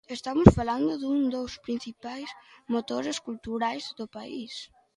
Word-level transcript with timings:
Estamos 0.17 0.49
falando 0.57 0.93
dun 1.01 1.19
dos 1.35 1.53
principais 1.65 2.29
motores 2.73 3.17
culturais 3.27 3.85
do 3.99 4.05
país. 4.17 4.53